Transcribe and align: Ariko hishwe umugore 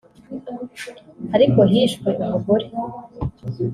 Ariko 1.35 1.59
hishwe 1.71 2.09
umugore 2.23 2.65